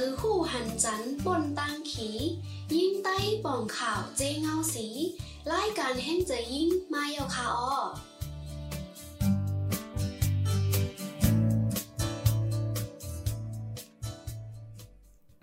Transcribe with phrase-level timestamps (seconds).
[0.00, 2.10] อคู่หันจันบนตังขี
[2.76, 4.86] ยิ่งใต้ป่องข่าวเจเงาสี
[5.50, 7.76] รายการแห่งเจยิ่งมาเยาคาออ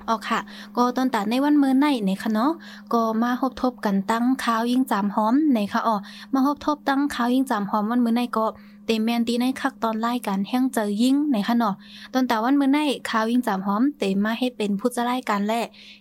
[0.10, 0.40] ออกค่ะ
[0.76, 2.52] ก็ตอนตัดในวันมื้อในในค่ะเนาะ
[2.94, 5.96] ก็มาพบทบกันตั้งข้าวยิ่งจามหอมในค่ะอ๋อ
[6.34, 8.46] มาพบทบตั้งข้าวยิ่งจามหอมวันมื้อในก็
[8.92, 11.76] เต็มแมนตีในคักตอนไล่กันแห้งเจอยิ่งในค่ะเนาะ
[12.14, 15.54] ตอนแต่วันมื้อในข้าวยิ่งจามหอมเต็มมาเฮ็ดเป็นผู้จะไล่กันแล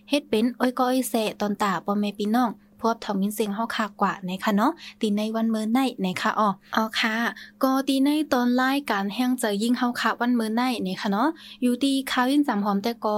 [0.09, 2.49] เฮ็ดเป็นอ้อยก้อยแสตอนตาบ่แม่พี่น้อง
[2.79, 4.71] พบทอมินเสียงเฮาคากว่าในค่ะเนาะ
[5.01, 7.15] ตีในวันเมื่อในในค่ะอ๋ออ๋อค่ะ
[7.63, 11.29] ก็ตีในตอนไล่การแห้งเจอยิ่งเฮาค่ะวันเมื่อในในค่ะเนาะ
[11.61, 13.15] อยู่ที่ข่าวยิ่งจำหอมแต่ก็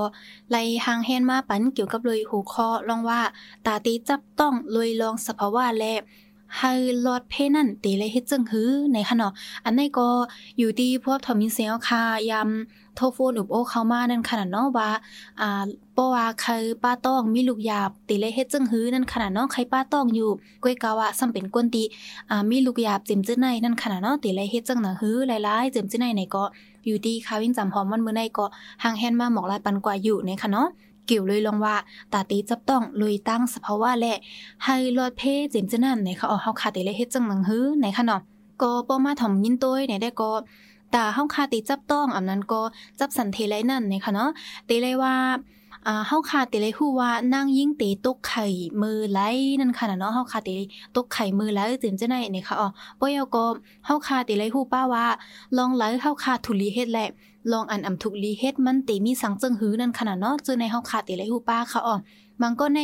[0.51, 3.21] ไล่หางแฮนมาปันเกี่ยวกับเลยหูคอลองว่า
[3.65, 5.93] ตาตีจับต้องลยลองสภาวะและ
[6.60, 6.74] ให้
[7.05, 9.34] ลอดเพนั่นตีเลยเฮ็ดจังหือในค่ะเนาะ
[9.66, 10.07] อันนี้ก็
[10.60, 12.49] อยู่ที่พวกทอมินเสียงค่ะยาม
[12.96, 14.90] โทรโฟนอุบโอเข้ามานั่นขนาดเนาะว่า
[15.41, 15.63] อ่า
[15.98, 20.29] ราว่าใครป้าต้องมีลูกยาบติเลยเฮ็ดจังหื้อนั่นขนาดเนาะใครป้าต้องอยู่
[20.63, 21.84] ก้วยกาวะซ้ำเป็นกวนตี
[22.29, 26.44] อ่ามีลูกยาบเจ็มจื้อในนั่นขนาดเนาะติเลยเฮ็ดจังหนังหื้อหลายๆเจ็มจื้อในในก็
[26.85, 28.46] อยู่ดีคาวิ่งจำหอมมันมื้อในก็
[28.84, 30.68] ห่างแฮนมาหมอกลายปันกว่าอยู่ในค่ะเนาะ
[31.10, 31.76] กี่ยวเลยลองว่า
[32.13, 34.13] ตาตีจับต้องลุยตั้งสภาวะและ
[34.66, 35.21] ให้รอดเพ
[35.52, 38.21] เจ็มจื้อนั่นในเขาเอาเฮาคาติเลยเฮ็ดจังหนังหื้อในค่ะเนาะ
[38.62, 40.32] ก็ป้อมาถ่อมยินตัวในได้ก็
[40.96, 42.62] ตาเฮาคาติจับต้องอำนั้นก็
[42.99, 44.29] จับสันเทไลนั่นในค่ะเนาะ
[44.70, 45.16] ตีเลยว่า
[46.07, 48.46] เฮาคาติเลยฮู้ว่านางยิ่งเตตกไข่
[48.82, 49.20] มือไหล
[49.60, 50.54] นั่นค่ะเนาะเฮาคาติ
[50.96, 52.68] ตกไข่มือไหลจิมจะไหนนี่ยค่ะอ๋อ
[52.99, 53.46] บ่ยก็
[53.85, 55.05] เฮาคาติเลยฮู้ป้าว่า
[55.57, 57.10] ลองไหลเฮาคาทุลีเฮ็ดแหละ
[57.51, 61.95] ลองอันอำทุลีเฮ็ดมันเตมีสังจึงหือนั่นค่ะเนาะจือในเฮาคาติเลยฮู้ป้าค่ะอ๋อ
[62.41, 62.79] มันก็ใน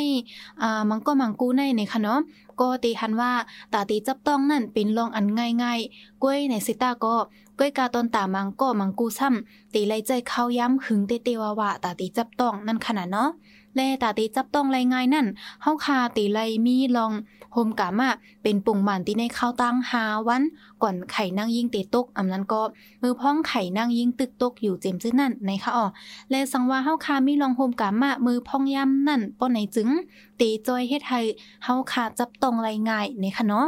[0.61, 2.19] อ่ามันก็มังกูในนี่ค่ะเนาะ
[2.59, 3.31] ก็ตีหันว่า
[3.73, 5.25] ตาตีจับต้องนั่นเป็นลองอัน
[5.63, 7.15] ง่ายๆกล้วยในสิตาก็
[7.59, 13.29] ก้อยกาตอนตามังก็มังกูซ้ำตีไรใจเข้าย้ำหึงเตเตวาวะตาตีจับต้องนั่นขนาดเนาะ
[13.77, 15.27] แลตาตีจับต้องไรง่ายนั่น
[15.63, 17.13] เฮาคาตีไลมีลอง
[17.53, 18.09] โฮมกามา
[18.43, 20.43] เป็นปุ่งหมันตีในข้าวตั้งหาวัน
[20.81, 22.61] ก่อนไข่นั่งยิงเตตกอำนั้นก็
[23.01, 25.85] มือพ้องไข่นั่งยิงตึกตกอยู่เจมซื่อนั่นในค่ะอ๋อ
[26.31, 29.89] และสังว่าเฮาคามีลองโฮมกามามือพ้องย่ำนั่นป้อไหนจึง
[30.39, 31.21] ตีจอยเฮ็ดให้
[31.63, 33.67] เฮาคาจับต้องไรง่ายในค่ะเนาะ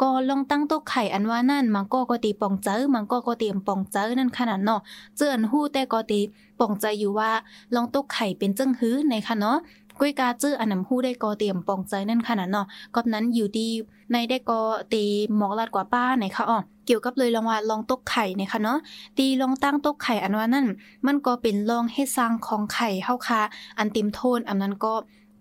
[0.00, 4.80] ก็ลองตั้งตกไข่อันว่านั่นมันก็ก็ตีปองเจอมันก็ก็เตรียมปองเจอนั่นขนาดเนาะ
[5.16, 6.20] เจือนฮู้แต่ก็ตี
[6.60, 7.30] ปองใจอยู่ว่า
[7.74, 9.58] ลองตุกไข่เป็นจึงหื้อในค่ะเนาะ
[9.98, 13.68] กุ้ยกาจื้ออันนำฮู้ได้กอเตรียมปองใจนั่นขนาดเนาะก็นั้นอยู่ดี
[14.12, 14.60] ในได้ก็
[14.92, 15.04] ตี
[15.36, 18.78] หมอกลาดกว่าป้าในค่ะอ๋อเกี่ยวกับเลยลองว่าลองตกไข่ในค่ะเนาะ
[19.18, 20.66] ตีลองตั้งตกไข่อันว่านั่น
[21.06, 23.40] มันก็เป็นลองให้สร้างของไข่เฮาค่ะ
[23.78, 24.92] อันติมโทนอันนั้นก็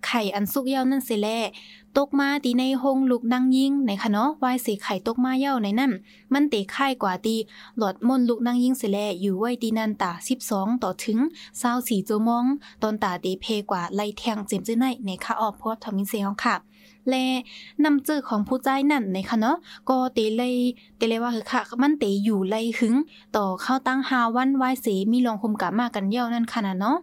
[0.06, 1.28] ไข่อันสุกเย้านั่นสิแล
[1.98, 5.92] ตกมาตีในหงลูกนังยิงในคะเนาะวายสีไข่ตกมาเย้าในนั่น
[6.34, 7.36] มันเตะค่กว่าตี
[7.78, 10.12] หลอดมนลูกนังยิงสิแลอยู่ไว้ตีนันตา
[10.48, 11.20] 12ต่อถึง
[11.64, 12.46] 24โจมอง
[12.82, 16.56] ตอนตาเตเพกว่าไล่แทงเจมจื้อในในคะออกพอทอมินเซียงค่ะ
[17.10, 17.26] และ
[17.84, 19.58] นำจื้อของผู้ใจนั่นในคะเนาะ
[19.90, 20.56] ก็เตเลย
[20.98, 22.96] เตเลยว่าคือค่ะ มันเตอยู่ไล่หึง
[23.36, 26.98] ต่อเข้าตั้งหาวันวายสีมีลองคมกะมากันเย้านั่นค่ะเนาะ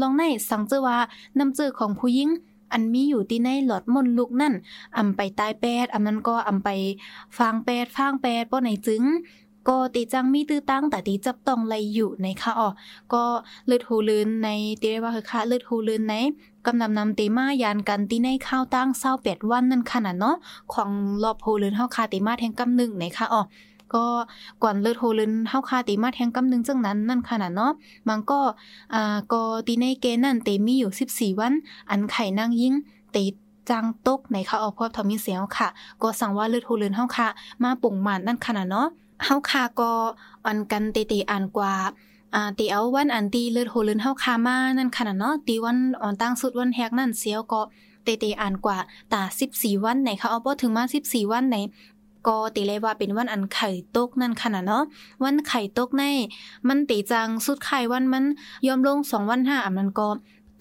[0.00, 0.98] ลองในสังเจอว่า
[1.38, 2.30] นำจื้อของผู้หญิง
[2.72, 4.54] อันมีอยู่ที่ในหลอดมนลุกนั่น
[4.98, 6.68] อำไปตายแปดอำนั้นก็อำไป
[7.38, 9.04] ฟางแปดฟางแปดป้อไหนจึง
[9.68, 12.68] ก็ตีจังมีตื้อตั้งแต่ตีจับต้องไรอยู่ในค่ะอ๋อ
[13.12, 13.24] ก็
[13.66, 14.48] เลือดหูลืนใน
[14.80, 16.14] ตีได้ว่าคือค่ะเลือดหูลืนใน
[16.66, 20.36] กำนำนำตีมายานกันตีในข้าวตั้งเศร้าแปดวันนั่นขนาดเนาะ
[20.74, 20.90] ของ
[21.22, 23.42] รอบหูลืนเฮาคาตีมาแทงกำหนึ่งในค่ะอ๋อ
[23.94, 24.04] ก็
[24.62, 27.72] ก่อนเลือดโฮลินเฮาคาตีมาแทงกำนึงจังนั้นนั่นขนาดเนาะ
[28.08, 28.40] มันก็
[28.94, 31.52] อ่าก็ตีในเกนั่นเตมีอยู่ 14 วัน
[31.90, 32.74] อันไข่นางยิง
[33.12, 33.16] เต
[33.70, 35.68] จังตกในเขาเอาพบทอมีเสียงค่ะ
[36.02, 37.26] ก็สั่งว่าเลือดโฮลินเฮาคา
[37.62, 38.88] มาปุ่งหมานนั่นขนาดเนาะ
[39.24, 39.90] เฮาคาก็
[40.46, 41.74] อันกันเตเตอ่านกว่า
[42.34, 47.60] อ่าตีเอาวันอันตีเลือดโฮลินเฮาคามานั่นขนาดเนาะตีวันอ่อนตั้งสุดวันแฮกนั่นเสียวก็
[48.04, 48.78] เตเตอ่านกว่า
[49.12, 51.56] ตา14 วันไหนเขาเอาบ่ถึงมา 14 วันไหน
[52.26, 54.82] ก็ตีเลยว่าเป็นวันอันไข่ตกนั่นค่ะเนาะ
[55.24, 56.04] วันไข่ตกใน
[56.68, 58.24] มันตีจังสุดไข่วันมัน
[58.66, 60.08] ยอมลงสองวันห้าอันมันก็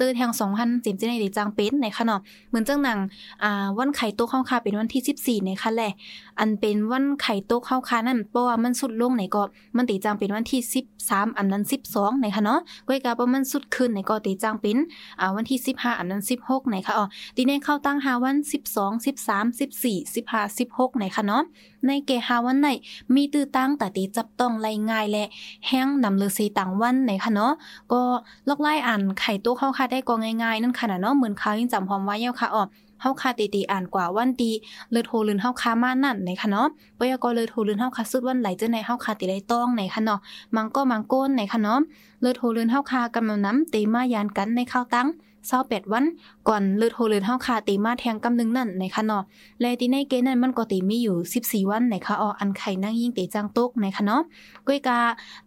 [0.02, 3.00] ตื่นแทง2,000จิมจิในดีจังเป็นในคะเนาะเหมือนจังหนัง
[3.44, 5.92] อ่าวันไข่ตกข้าค่ะเป็นวันที่สิบสี่ในค่ะแหละ
[6.40, 9.44] อันเป็นวันไข่ตกเข้าค่ะนั่นเพราะว่ามันสุดลงในก็
[9.76, 10.62] มันตีจังเป็นวันที่
[11.00, 11.64] 13อันนั้น
[11.94, 14.78] 12ในคะเนาะก้อยกาเพราะมันสุดขึ้นในก็ตีจังเป็น
[15.20, 17.06] อ่าวันที่15อันนั้น16ในคะอ๋อ
[17.36, 18.36] ตีในเข้าตั้งหาวัน
[18.76, 21.44] 12 13 14 15 16ในคะเนาะ
[21.88, 22.68] ในเกฮาวันไหน
[23.16, 25.24] มีตื้อตั้งแต่ตีจับต้องไรง่ายและ
[25.68, 27.52] แห้งนำเลือสีต่างวันไหนคะเนาะ
[27.92, 28.02] ก็
[28.50, 30.14] ลอกไล่อ่านไข่ตัวเข้าค่ะได้ก็
[30.44, 32.64] ง่ายๆนั่นค่ะเนาะเหมือนเขายิ่งจำพร้อมไว้เย้าค่ะอ๋อ
[33.02, 34.52] เฮาคาตีตีอ่านกว่าวันตี
[34.92, 36.68] เลือโทลืนเฮาคามานั่นในค่ะเนาะ
[37.00, 40.20] ปยากรเลยโทลืนเฮาคาสุดวันไหลเจอในเฮาคาตีไรต้องในค่ะเนาะ
[40.56, 41.80] มังก็มังโก้นในค่ะเนาะ
[42.22, 45.08] เลือโทลืนเฮาคากำลังน้ำตีมายานกันในข้าวตั้ง
[45.48, 46.04] เศร้าแปดวัน
[46.48, 49.24] ก่อนเลือดโหเลือดเฮาคาตีมาแทงกำนึงนั่นในคะเนาะ
[49.62, 54.22] และตีในเกณฑ์นั้นมันก็ตีมีอยู่ 14 วันในคะอออันไข่นั่งยิ่งตีจังตกในคะเนาะ
[54.68, 55.00] ก้อยกา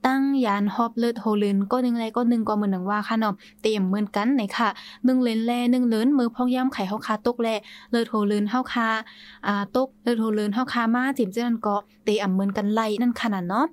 [0.07, 4.69] ตั้งยานฮอบเลือดโหเลือนก็นึงไรก็นึงก็เหมือนหนังว่าค่ะเนาะเตรียมเหมือนกันในค่ะ
[5.05, 7.49] หนึ่งเลนแลหนึ่งเลินมือพองย่ำไข่เฮาคาตกแล
[7.91, 8.89] เลือดโหเลือนเฮาคา
[9.47, 13.67] อ่าตกเลือดโหเลือนเฮาคามาจิมเจนั่นก็เตอำเหมือนกันไล่นั่นขนาดเนาะ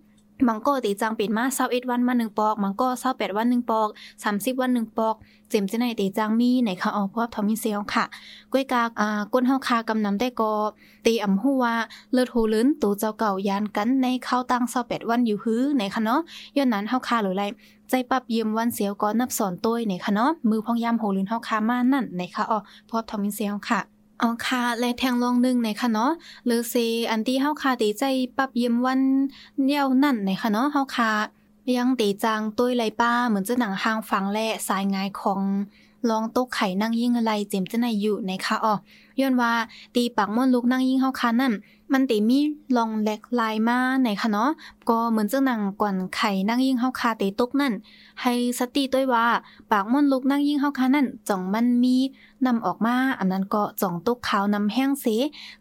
[0.47, 3.89] มังโกตีจังปิดมา21วันมา1ปอก มังโก็28วัน1ปอก
[4.25, 5.15] 30วัน1ปอก
[5.49, 8.05] เจมจะในตีจังมีในเขาออกพวกทอมิเซลค่ะ
[8.51, 10.53] ก้วยกาอ่าก้นเฮาคากำนำได้ก็
[11.05, 11.75] ตีอำฮู้ว่า
[12.13, 16.19] เลือดโหลื้นตูเจ้าเก่ายานกันในเข้าตั้ง28วันอยู่ฮื้อในคะเนาะ
[16.57, 17.43] ย้อนนั้นเฮาคาหรือไร
[17.89, 23.81] ใจปรับเยี่ยมวันเสียวก็นับสอนต้วในคะเนาะมือพองยามโหลื้นเฮาคามานั่นในคะออกพวกทอมิเซลค่ะ
[24.19, 26.11] เอาค่ะและแทงลองนึงในค่ะเนาะ
[26.45, 26.75] หรือเซ
[27.09, 28.03] อันที่เฮาคาตีใจ
[28.37, 29.01] ปรับเยี่ยมวัน
[29.65, 31.11] เดียวนั่นในค่ะเนาะเฮาคา
[31.77, 35.41] ยังตีจางตุ้ยไรป้าเหมือนจะหนังหางฟังและสายงายของ
[36.09, 38.73] ลองตกไข่นั่งยิ่งอะไรเจมจะในอยู่ในค่ะอ๋อ
[39.19, 39.53] ย้อนว่า
[39.95, 41.53] ตีปากม่อนลุกนั่งยิ่งเฮาคานั่น
[41.93, 42.39] มันตีมี
[42.77, 44.49] ลองแหลกลายมาในคะเนาะ
[44.89, 47.73] ก็เหมือนจะหนังก่อนไข่นั่งยิ่งเฮาคาตีตกนั่น
[48.21, 49.25] ให้สติด้วยว่า
[49.71, 51.95] ปากม่อนลุกนั่งยิ่งเฮาคานั่นจ่องมันมี
[52.45, 55.05] นำออกมาอันนั้นก็จ่องตกขาวนำแห้งเส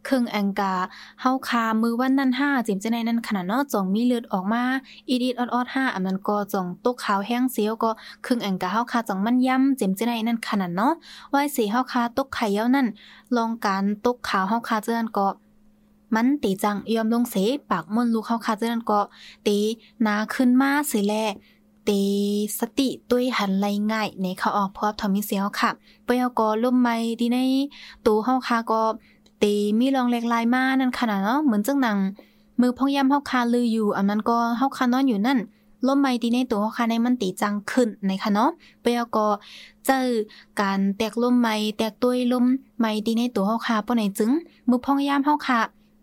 [0.05, 0.75] เครื่องแองกา
[1.20, 4.62] เฮาคามือวันนั้นห้าเจมจะในนั้นขนาดเนาะจ่องมีเลือดออกมา
[5.09, 7.91] อีดิดออดๆห้าอันนั้นก็จ่องตกขาวแห้งเสียวก็
[8.23, 10.93] เครื่องแองกาเฮาคาจ่องมันย่ำเจมจะในนั้นขนาดเนาะ
[11.31, 12.87] ไว่าเสเฮาคาตกไข่เย้านั่น
[13.37, 15.28] ลองการตกขาวเฮาคาเจอนั่นก็
[16.14, 17.37] มันตีจังยอมลงเส
[17.70, 19.00] ปากม่นลูกเฮาคาเจอนั่นก็
[19.46, 19.58] ตี
[20.06, 21.14] นาขึ้นมาสิแล
[21.88, 22.02] ตี
[22.58, 25.70] สติตุ้ยหันไหลง่ายในเขาออกพบทอมิเซียวค่ะ
[26.06, 27.38] ปยกล่มไม้ดีใน
[28.06, 28.82] ตูเฮาคาก็
[29.43, 31.99] ตีมีรองเล็กลายมานั่นขนาดเนาะเหมือนจังหนัง
[32.61, 35.38] มือพองยามเฮาคาลืออยู่อันนั้นก็เฮาคานอนอยู่นั่น
[35.87, 38.50] ลมไม้ดีในตัวเฮาในมันตีจังขึ้นในค่ะเนาะ
[38.82, 39.19] ปยก
[39.87, 40.06] เจอ
[40.61, 42.44] การแตกลมไม้แตกตุ้ยลม
[42.81, 44.31] ไม้ดีในตัวเฮาคาป้อไหนจึง
[44.69, 45.61] มือพองยามเฮาคา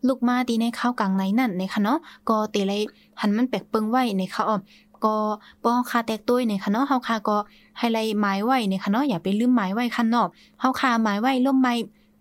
[0.08, 1.98] ลูกมาดีในข้าวกลางไหนนั่นในค่ะเนาะ
[2.30, 2.82] ก็ตีเลย
[3.22, 4.58] หันมันแปลกเปิงไว้ในค่ะอ้อ
[5.04, 5.16] ก็
[5.64, 7.38] ป้อคาแตกตุ้ยในค่ะเนาะเฮาคาก็
[7.78, 10.28] ให้ไลหมายไว้ในค่ะเนาะอย่าไปลืมหมายไว้คันเนาะ
[10.60, 11.74] เฮาคาหมายไว้ล่มไม้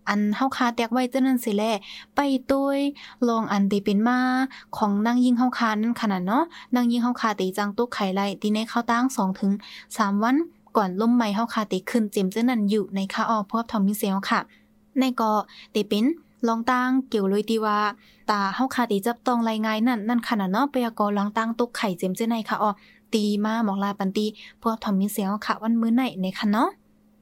[0.07, 1.63] อันเฮาคาแตกไว้เจ้านั้นสิแล
[2.15, 2.19] ไป
[2.49, 2.79] ตุย
[3.27, 4.19] ลองอันตีเป็นมา
[4.77, 6.43] ของนางยิงเฮาคานั่นขนาดเนาะ
[6.75, 9.51] นางยิงเฮาคาตีจังตุกไข่ไล่ตีในข้าวตั้ง2ถึง
[9.87, 10.35] 3วัน
[10.77, 14.39] ก่อนล่มไม้เฮาคาตีขึ้นเจมเจ้านั้นอยู่ในคาออพวกทอมมิเซลค่ะ
[14.99, 15.31] ในก็
[15.73, 16.05] ตีเป็น
[16.47, 17.77] ลองตั้งเกี่ยวเลยตีว่า
[18.29, 22.71] ตาเฮาคาตีจับต้องรายงานนั่นนั่นขนาดเนาะปยากรลองตั้งตุกไข่เจมเจ้าในค่ะออ
[23.13, 24.25] ตีมาหมอกลาปันตี
[24.61, 26.69] พวกทอมมิเซลค่ะ วันมื้อไหนในค่ะเนาะ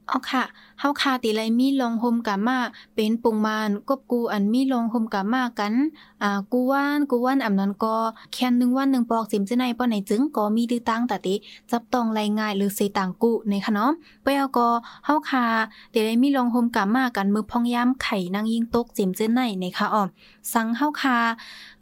[0.08, 0.42] เอาค่ะ
[0.82, 2.58] เฮาคาติไลมีลองโฮมกะมา
[2.94, 5.74] เป็นปุงมานกบกูอันมีลองโฮมกะมากัน
[6.22, 7.96] อ่ากูว่านกูว่านอำนั้นก็
[8.32, 11.34] แค่นึงวันนึงปอกสิมจะในป้อไหนจึงก็มีดื้อตั้งตะติ
[11.70, 13.90] จับต้องรายง่ายหรือเสต่างกูในคะเนาะ
[14.22, 14.68] เปเอาก็
[15.04, 15.44] เฮาคา
[15.92, 20.08] ติไลมีลองโฮมกะมากันมือพองยามไข่นางยิงตกจิมเจนในในคะอ้อม
[20.52, 21.18] สังเฮาคา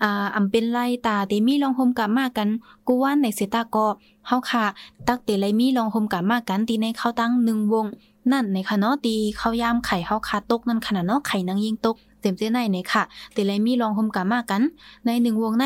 [0.02, 2.48] อ่าอำเป็นไล่ตาติมีลองโฮมกะมากัน
[2.86, 3.86] กูว่านในเสตาก็
[4.28, 4.64] เฮาคา
[5.08, 7.86] ตักติไลมีลองโฮมกะมากันตีในเข้าตั้ง1วง
[8.32, 13.02] นั่นในค่ะเนาะตีเขายามไข่เฮาคาตกนั่นขนาดเนาะไข่นางยิงตกเต็มเจ้ในในค่ะ
[13.32, 14.62] แต่เลยมีลองคมกามากัน
[15.04, 15.64] ในหนึ่งวงใน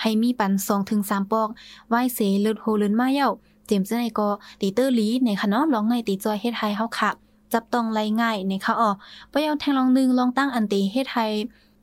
[0.00, 1.48] ให้มีปันซองถึงสามปอก
[1.88, 3.28] ไหวเสเลือดโหเลือนมาเย้า
[3.66, 4.28] เต็มเจ้ในก็
[4.60, 7.10] ตีเตอร์ลีในค่ะเนาะลองในตีจอยเฮ็ดไทยเฮาค่ะ
[7.52, 8.90] จับต้องไรง่ายในค่ะอ๋อ
[9.30, 11.30] ไปเอาแทงลองนึงลองตั้งอันตีเฮ็ดไทย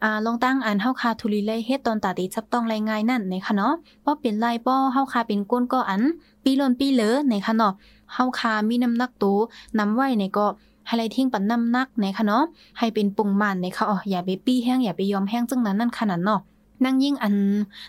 [0.04, 3.74] อ่าลองตั้งอันเฮาคาทุลีไลเฮ็ดตอนตาติจับต้องรายงานนั่นในค่ะเนาะ
[4.06, 6.04] บ่เป็นไรป่อเฮาคาเป็นก้นก็อัน
[6.44, 7.74] ปีลนปีเหลอในค่ะเนาะ
[8.14, 9.38] เฮาคามีน้ำหนักตัว
[9.80, 10.48] นำไว้ในก็
[10.88, 12.44] ให้ไรทิ้งปันน้ำหนักในค่ะเนาะ
[12.78, 16.40] ให้เป็นปุงมันในค่ะอ๋ออย่าไปปี้แห้งอย่าไปยอมแห้งจังนั้นนั่นขนาดเนาะ
[16.86, 17.36] นั่งยิ่งอัน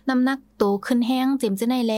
[0.09, 1.95] น้ำหนักโตขึ้นแห้งเจ็มจะในแล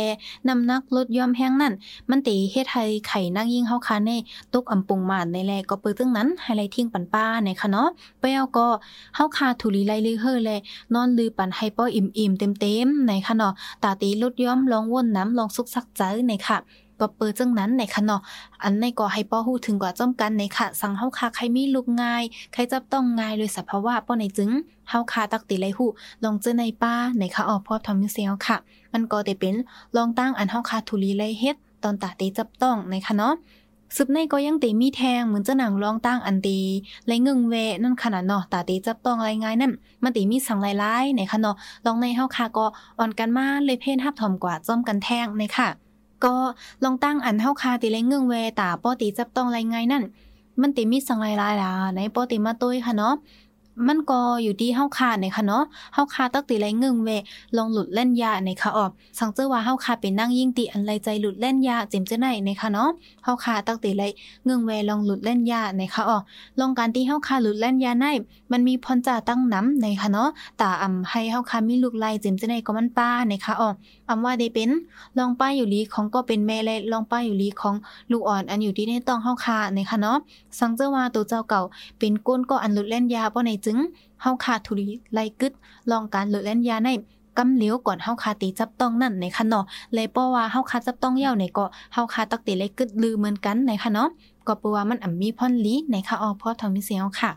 [0.49, 1.75] น้ำหนักลดย่อมแห้งนั่น
[2.11, 4.11] มันตีเฮ็ดให้ไข่นั่งยิ่งเฮาคาใน
[4.55, 7.89] ตกอำปุงมานในแลก็เปิดจังนั้นให้ไลทิ้งปันป้าในค่ะเนาะ
[8.21, 8.69] ไปเอาก็
[9.15, 10.51] เฮาคาทุลีไลลือเฮอแล
[10.95, 16.59] นอนลือปันให้ป้ออิ่มๆเต็มๆในค่ะเนาะตาตีลดย่อมลองวนน้ำลองสุกสักใจในค่ะ
[17.01, 18.21] ก็เปิดจังนั้นในค่ะเนาะ
[18.63, 22.23] อันในก็ให้ป้อฮู้ถึงกว่าจ้อมกันในค่ะ สั่งเฮาคาใครมีลูกง่าย
[22.53, 24.51] ใครจับต้องง่ายเลยสภาวะป้อในจึง
[24.91, 25.91] เฮาคาตักติไลฮู้
[26.25, 28.57] ลองเจอในป้าในค่ะออกพอทอมมิเซียวค่ะ
[28.93, 29.55] มันก็ได้เป็น
[29.97, 33.35] ลองตั้งอันเฮาคาทุลีไลเฮ็ดตอนตาเตจับต้องในคะเนาะ
[33.97, 36.59] ซึบในก็ยังตีมีแทงเหมือนจะหนังรองตั้งอันตี
[37.07, 39.73] ไรเงึงเวนั่นขนาดเนาะตาตีจับต้องไรง่ายนั่น
[40.03, 42.67] มันตีมีสังหลายๆในคะเนาะลองในเฮาค่ะก็
[42.99, 45.69] อ่อนกันมาเลยเพศทับถอมกว่าจ้อมกันแทงในค่ะ
[46.25, 46.35] ก็
[46.85, 50.05] ลองตั้งอันเฮาค่ะตีไรเงึงเวตาป้อตีจับต้องไรง่ายนั่น
[50.61, 53.15] มันตีมีสังหลายๆล่ะในป้อตีมาตุ้ยค่ะเนาะ
[53.89, 55.65] มันก็อยู่ที่เฮาคาในค่ะเนาะ
[55.95, 57.11] เฮาคาตักติไรเงึงเว
[57.57, 62.91] ลองหลุดเล่นยาในค่ะออกสังเจอว่าเฮาคาเป็นนั่งยิ่งติอันไรใจหลุดเล่นยาจิมเจะไหนในค่ะเนาะ
[63.25, 64.03] เฮาคาตักติไร
[64.45, 66.23] เงึงเวลองหลุดเล่นยาในค่ะออก
[66.61, 68.07] ลองการที่เฮาคาหลุดเล่นยาใน
[68.53, 70.29] มันมีพรจ่าตั้งน้ำในค่ะเนาะ
[70.61, 73.75] ตาอำให้เฮาคามีลูกไล่จิมเจะไหนก็มันป้าในค่ะออก
[74.09, 74.71] อำว่าได้เป็น
[75.19, 77.75] ลองป้าอยู่ลีของก็เป็นแม่และลองป้าอยู่ลีของ
[78.11, 80.17] ลูกอ่อนอันอยู่ที่ในต้องเฮาคาในค่ะเนาะ
[80.59, 81.63] สังเจอว่าตัวเจ้าเก่า
[81.99, 83.79] เป็นก้นก็อันหลุดเล่นยาบ่ในจึง
[84.23, 85.53] เฮาคาทุรีไลกึด
[85.91, 86.91] ลองการลดเล่นยาใน
[87.39, 94.09] กำเหลียวก่อนเฮาคาตีจับต้องนั่นในคันเนาะเลยเพราะว่าเฮาคาจับต้องเยาในก็เฮาคาตักตีไลกึดลือเหมือนกันในคันเนาะ
[94.47, 97.33] ก็เพราะว่ามันอ่ำมีพ่อนลีในค่ะออเพราะทำมีเสียงค่ะ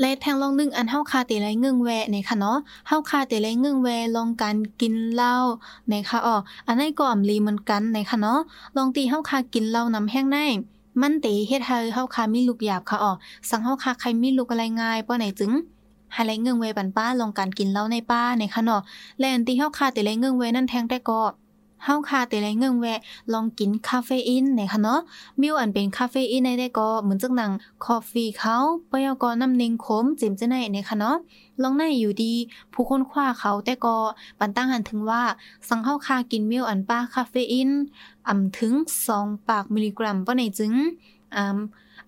[0.00, 2.58] และแทงลองนึงอันเฮาคาตีไรเงึงแวในค่ะเนาะ
[2.88, 5.34] เฮาคาตีไรเงึงแวลองการกินเหล้า
[5.88, 6.36] ในค่ะออ
[6.66, 8.38] อันนั้นก็อ่ำลีเหมือนกันในค่ะเนาะ
[8.76, 10.38] ลองตีเฮาคากินเหล้าน้ำแห้งใน
[11.00, 13.12] มันตีเฮ็ดให้เฮาคามีลูกหยาบค่ะออ
[13.50, 15.52] สังเฮาคาใครมีลูกอะไรง่ายป้อไหนจึง
[16.14, 18.82] หาไรเงื่งเวปันป้าลงการกินเหล้าในป้าในคะเนาะ
[19.18, 21.20] แลนที่เฮาคาแต่ไรเงื่งเวนั่นแทงแต่ก็
[21.84, 23.00] เฮาคาแต่ไรเงิงแวะ
[23.32, 25.00] ลองกินคาเฟอีนในคะเนาะ
[25.40, 27.52] มิวอันเป็นคาเฟอีนในได้ก็เหมือนจังหนัง
[27.84, 28.56] คอฟฟี่เขา
[28.90, 31.16] ปยกน้ำนิงขมจิมจะไหนในคะเนาะ
[31.62, 32.32] ลองในอยู่ดี
[32.72, 33.96] ผู้คนคว้าเขาแต่ก็
[34.38, 35.22] ปันตั้งหันถึงว่า
[35.68, 37.70] สังเฮาคากินมิวอันป้าคาเฟอีน
[38.28, 38.72] อ่ำถึง
[39.10, 40.72] 2ปากมิลลิกรัมป้อในจึง
[41.36, 41.58] อ่า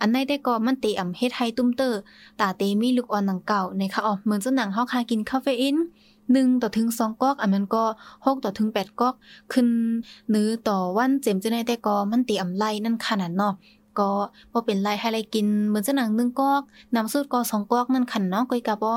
[0.00, 2.00] อันในได้ก็มันเตอำเฮ็ดให้ตุ้มเตอร์
[2.40, 5.76] ตาเตมีลูกอ่อนหนังเก่าในค่ะอ๋อเหมือนจะหนังเฮาคากินคาเฟอีน
[6.30, 9.14] 1ต่อถึง2ก๊อกอันมันก็6ต่อถึง8ก๊อก
[9.52, 9.68] ขึ้น
[10.30, 13.54] เนื้อต่อวันเจ็มจะได้แต่ก็มันเตอำไลนั่นขนาดเนาะ
[14.00, 14.10] ก็
[14.52, 16.62] บ่เป็นไรให้ไรกินเหมือนจะหนัง1ก๊อก
[16.94, 18.90] น้ำสูตรก็2ก๊อกนั่นคันเนาะก็ก็บ่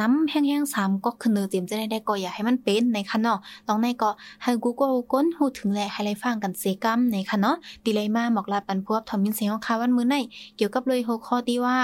[0.00, 3.38] น้ำแห้งๆ3ก๊อกขึ้นเนื้อเจ็มจะได้ได้ก็อย่าให้มันเป็นในคันเนาะ
[3.68, 4.10] ลองในก็
[4.42, 10.16] ให้กูก็ก้นฮู้ถึงแลให้ไรฟังกันเสกำในคันเนาะดีเลมาหมอกลาปันพวบทอมยินเสียงค่ะวันมื้อใน
[10.56, 11.76] เกี่ยวกับเลยหัวข้อที่ว่า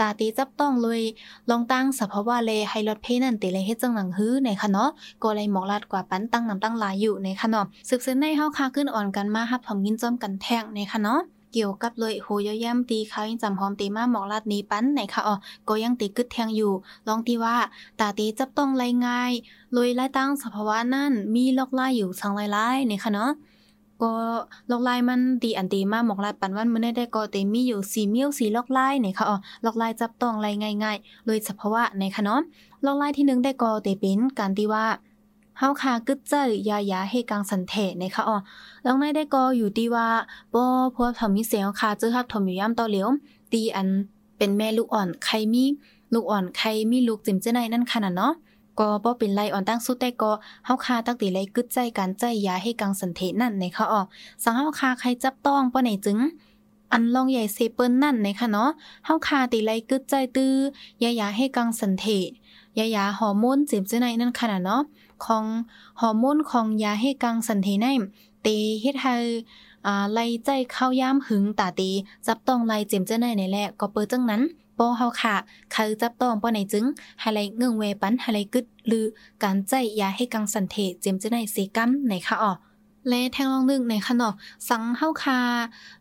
[0.00, 1.02] ตาตีจับต้องเลย
[1.50, 4.90] ลองตั้งสภาวะเลให้รถเพนันตีเลยเฮ็ดจังหนังฮื้อในค่ะเนาะ
[5.22, 11.20] ก็เลยหมอกลาดกว่าปันตั้งนำตั้งหลายอยู่ในค่ะเนาะสืบเส้นในเฮาคาขึ้นอ่อนกันมาฮับทอมยินจอมกันแทงในค่ะเนาะ
[11.52, 15.36] เกี่ยวกับเลยโหยย่ำตีเขายังจำพร้อมตีมาหมอกลาดนี้ปั้นไหนคะอ๋อ
[15.68, 16.72] ก็ยังตีกึดแทงอยู่
[17.08, 17.56] ลองตีว่า
[18.00, 19.32] ตาตีจับต้องไรง่าย
[19.76, 23.30] ลยไล่ตั้งสภาวะนั่นมีลอกไล่อยู่สังไล่ไล่ในคะเนาะ
[24.02, 24.12] ก็
[24.70, 30.46] ลอกไล่มันตีอันตีมาหมอกลาดปันวันมื้อได้ก็เตมีอยู่สีเมียวสีลอกไล่ในคะอ๋อลอกไล่จับต้องไร
[30.84, 32.40] ง่ายๆเลยสภาะวะในคะเนาะ
[32.84, 34.86] ลอกไล่ที่1ได้ก็เตเป็นการที่ว่า
[35.58, 38.36] เฮาคากึดเจอยายาเฮกังสันเทในค่ะอ๋อ
[38.84, 40.08] ล้วในได้ก็อยู่ที่ว่า
[40.54, 40.62] บ่
[40.96, 43.08] พวกทอมีเสียงคาเจอฮับทอมอยู่ย่ำต่อเหลียว
[43.52, 43.88] ตีอัน
[44.38, 45.64] เป็นแม่ลูกอ่อนใครมี
[46.14, 48.32] ลูกอ่อนใครมีลูกจิมเจไนนั่นขนาดเนาะ
[48.78, 50.32] ก็บ่เป็นไรอ่อนตั้งสุดแต่ก็
[50.66, 54.00] เฮาคาตักตีไรกึดใจการใจยาให้กังสันเทนั่นในค่ะอ๋อ
[54.42, 56.18] สังเฮาคาใครจับต้องป้อไหนจึง
[56.92, 58.70] อันลองใหญ่เซเปิลนั่นในค่ะเนาะ
[59.06, 60.52] เฮาคาตีไรกึดใจตื้อ
[61.02, 62.06] ยายาให้กังสันเท
[62.78, 64.82] ยายาฮอร์โมนจิมเจไนนั่นขนาดเนาะ
[65.24, 65.44] ของ
[66.00, 67.86] ฮอร์โมนของยาให้กังสันเทไน
[68.42, 68.48] เต
[68.80, 69.16] เฮ็ดให้
[69.86, 71.90] อ่าไล่ใจเข้าย่ามหึงตาตี
[72.26, 74.42] จับต้องไล่เจ็มเจ้าในในแหละก็เปิดจังนั้น
[74.80, 75.36] ป้อเฮาค่ะ
[75.74, 76.84] คือจับต้องป้อไหนจึง
[77.22, 79.04] ห้ไล่เงืองเวปันห้ไล่กึดหรือ
[79.42, 82.52] การใจยาให้กังสันเทเจมเจ้าในเซกัมในค่ะอ๋อ
[83.08, 84.30] และแทงลองนึงในขนอ
[84.68, 85.38] สังเฮาคา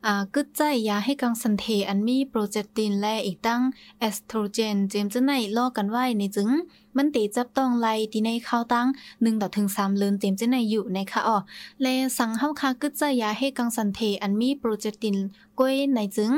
[0.05, 3.61] อ่ากึดใจยาให้กังสันเทอันมีโปรเจตินและอีกตั้ง
[3.99, 6.49] เอสโตรเจนเจมจะในลอกกันไว้ในจึง
[6.97, 11.37] มันตีจับต้องไลที่ในเข้าตั้ง1ต่อถึง3เลือนเจมจะในอยู่ในค่ะอ๋อ
[11.81, 15.15] และสังเฮาคากึดใจยาให้กังสันเทอันมีโปรเจติน
[15.59, 16.33] ก้วยในจึง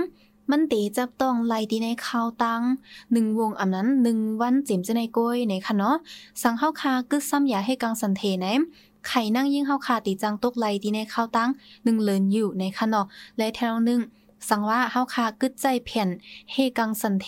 [0.52, 2.62] มันตีจับต้องไลที่ในข้าวตัง
[3.12, 5.96] หนึ่งวงอำนั้นหนึ่งวันเจมจะในก้วยในค่ะเนาะ
[6.42, 8.48] สังเฮาคากึดซ้ำยาให้กังสันเทไหน
[9.08, 11.50] ไข่นั่งยิ่งเฮาคาตีจังตกไหลที่ในข้าวตัง
[11.84, 13.02] หนึ่งเลินอยู่ในขนอ
[13.38, 14.00] และแถวนึง
[14.50, 16.10] สังว่าเฮาคากึดใจเพียน
[16.52, 17.28] เฮกังสันเท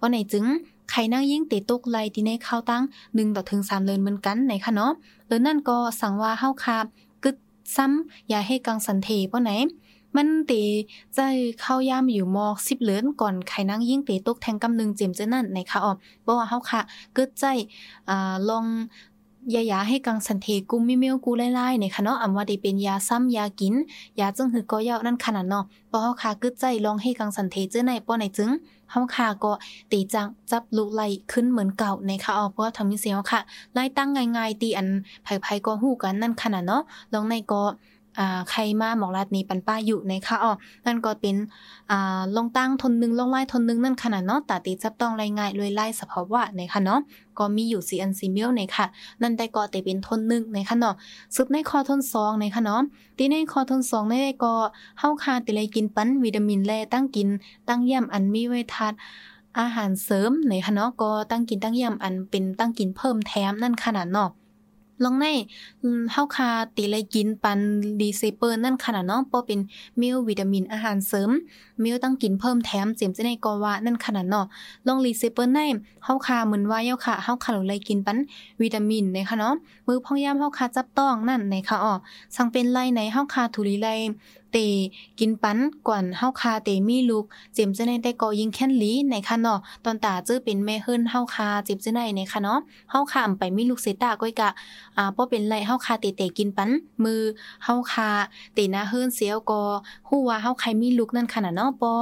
[0.00, 0.44] ว่าไหนจึง
[0.90, 2.82] ไข่นั่งยิ่งตีตกไหลที่ในข้าวตั้ง
[3.14, 4.86] หนึ่งต่อถึงสามเลินเหมือนกันในขนอ
[5.26, 6.76] เลินนั่นก็สังว่าเฮาคา
[7.24, 7.36] กึด
[7.76, 9.52] ซ้ำอย่าให้กังสันเทว่าไหน
[10.16, 10.62] มันตี
[11.14, 11.20] ใจ
[11.60, 16.80] เข้าย่ามอยู่มอกสิบเหลือนก่อนไข่นั่งยิ่งตีตกแทงกำนึงเจมเจนั่นในค่ะออมเพราะว่าเฮาค่ะ
[17.16, 17.44] กึดใจ
[18.08, 18.66] อ่าลอง
[19.54, 23.74] ยายาให้กังสันเทกุมมิเมียวกูไล่ๆในคะเนาะอำว่าได้เป็นยาซ้ำยากิน
[24.20, 28.50] ยาจึงหือก็ยาวนั่นขนาดเนาะปอเฮาคากึดใจลองให้กังสันเทเจ้อในป้อในจึง
[28.90, 29.52] เฮาคาก็
[29.92, 33.40] ตีจังจับลูกไหลขึ้นเหมือนเก่าในค่ะเอเพราะว่าทำมีเสียงค่ะ
[33.74, 34.88] ไล่ตั้งง่ายๆตีอัน
[35.24, 36.82] ไผๆก็ฮู้กันนั่นขนาดเนาะ
[37.12, 37.62] ลองในก็
[38.18, 40.52] อ่าใครมาหมอกลาดนี้ปันป้าอยู่ในค่ะอ๋อ
[40.86, 41.36] นั่นก็เป็น
[41.90, 47.00] อ่าลงตั้งทนนึงลงไล่ทนนึงนั่นขนาดเนาะตาตีจับต้องไรง่ายรวยไล่สภาวะในค่ะเนาะ
[47.38, 48.86] ก็มีอยู่4อัน4มิลในค่ะ
[49.22, 50.94] นั่นได้ก็แต่เป็นทนนึงในค่ะเนาะ
[51.34, 52.80] ซึบในคอทน2ในค่ะเนาะ
[53.18, 54.54] ตีในคอทน2ได้ก็
[54.98, 57.28] เฮาคาติเลยกินปันวิตามินแลตั้งกิน
[57.68, 58.94] ตั้งย่ำอันมีไว้ทาน
[59.58, 64.30] อาหารเสริมในค่ะเนาะก็ตั้งกินตั้งย่ำอันเป็นตั้งกินเพิ่มแถมนั่นขนาดเนาะ
[65.04, 65.26] ลองใน
[66.12, 67.58] เฮาคาติเลยกินปัน
[68.00, 69.60] ดีเซเปอร์นั่นขนาดเนาะบ่เป็น
[70.00, 71.30] มิลวิตามินอาหารเสริม
[71.82, 74.46] มิลต้องกินเพิ่มแถมเจียมจะในกอว่านั่นขนาดเนาะ
[74.86, 75.58] ลองรีเซเปอร์ใน
[76.04, 78.18] เฮาคาเหมือนว่าเยาค่ะเฮาคาเลยกินปัน
[78.62, 79.54] วิตามินนะคะเนาะ
[79.86, 81.94] มือพองยามเฮาคาจับต้องนั่นในค่ะอ้อ
[82.36, 83.88] สังเป็นไลในเฮาคาทุลีไล
[84.52, 84.58] เต
[85.20, 87.24] กินปันก่อนเฮาคาเตมีลูก
[87.54, 92.58] เจ็มจะในได้ก็ยิงแค่นลีในค่ะเนาะตอนตาจื้อเป็นแม่เฮิรนเฮาคาเจ็บจะในในค่ะเนาะ
[92.90, 94.48] เฮาคาไปมีลูกเสตาก้อยกะ
[94.96, 96.70] อ่าบ่เป็นไรเฮาคาเตเตกินปัน
[97.04, 97.20] มือ
[97.64, 98.08] เฮาคา
[98.54, 99.60] เตนาเฮิรนเสียวก็
[100.08, 101.92] ฮู้ว่าเฮาใครมีลูกนั่นขนาดเนาะปอ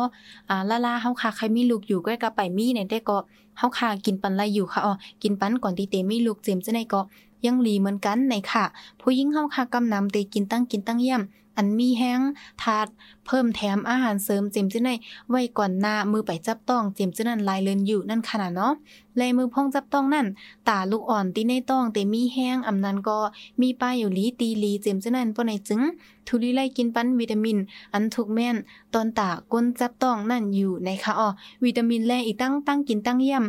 [0.50, 3.18] อ่าละลาเฮาคาใครมีลูกอยู่ก้อยกะไปมีในได้ก็
[3.58, 7.00] เฮาคากินปันไรอยู่ค่ะอ๋อกินปันก่อนตีเตมีลูกเจมจะในก็
[7.46, 8.64] ยังหลีเหมือนกันในค่ะ
[9.00, 11.22] ผู้หญิงเฮาคากำนำเตกินตั้งกินตั้งเยี่ยม
[11.56, 12.20] อันมีแห้ง
[12.62, 12.86] ทาด
[13.26, 14.90] เพิ่มแถมอาหารเสริมเจมจิใน
[15.30, 18.72] ไว้ก่อนหน้ามือไปจับต้องเจมจินั้นลายเลินอยู่นั่นขนาดเนาะ
[19.20, 20.26] ลายมือพองจับต้องนั่น
[20.68, 23.18] ตาลูกอ่อนตีในต้องเตมีแห้งอำนันก็
[23.60, 25.80] มีป้ายอยู่ลีตีลีเจมจินั้นบ่ในจึง
[26.26, 27.58] ทุลีไลกินปั้นวิตามิน
[27.92, 28.56] อันถูกแม่น
[28.94, 31.28] ตอนตาก้นจับต้องนั่นอยู่ในค่ะอ๋อ
[31.64, 33.44] วิตามินแลอีกตั้งตั้งกินตั้งเยี่ยม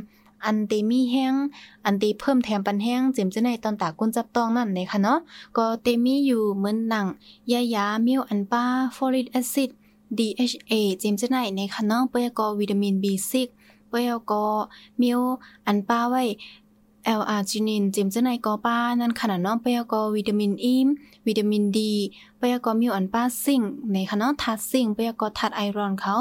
[0.46, 1.34] อันเตมีแห้ง
[1.86, 5.20] อันเตเพิ่มแถมปันแห้งเจมจะในตอนตาก้นจับต้องนั่นในค่ะเนาะ
[5.58, 7.06] ก็เตมีอยู่เหมือนหนัง
[7.52, 8.64] ยายามิลอันป้า
[8.96, 9.70] ฟอริกแอซิด
[10.18, 13.34] DHA เจมจะในในค่ะเนาะเปยก็วิตามิน B6
[13.90, 14.44] เปยก็
[15.02, 15.20] มิล
[15.68, 16.24] อันป้าไว้
[17.20, 20.88] L อาร์จินินเจมจะในกอป้านั่นขนาดเนาะเปยก็วิตามินอีม
[21.28, 21.94] วิตามินดี
[22.38, 23.62] เปยก็มิวอันป้าซิง
[23.92, 26.16] ในค่ะเนาะทัดซิงเปยก็ทัดไอรอนเขา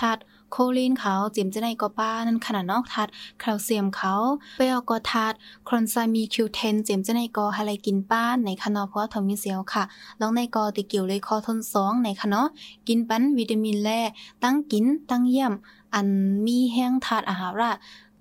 [0.00, 0.18] ทัด
[0.50, 3.08] โคลีนเขาจิมจะได้ก็ป้านั่นขนาดนอกทัด
[3.40, 4.14] แคลเซียมเขา
[4.58, 5.32] ไปเอาก็ทัด
[5.68, 9.84] ครอนไซมีคิวเทนจิมจะได้ก็ฮาไรกินป้านในขนาเพราะทอมิเซียวค่ะ
[10.20, 12.46] ลองในกอติเกี่ยวเลยคอทนสองในขนาด
[12.88, 14.00] กินปันวิตามินแร่
[14.42, 15.52] ตั้งกินตั้งเยี่ยม
[15.94, 16.08] อัน
[16.46, 17.70] มีแห้งทาดอาหาระ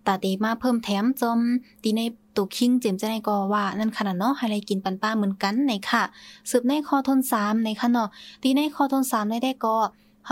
[0.08, 1.40] ตาเตมาเพิ่มแถมจม
[1.84, 2.02] ตีใน
[2.36, 6.04] ตุคิงเจมจะในกอว่า นั่นขนาดเนาะให้ไรกินปันป้าเหมือนกันในค่ะ
[6.50, 8.08] สืบในคอทนสามในขนาด
[8.44, 9.78] ตีในคอทนสามได้ได้ก็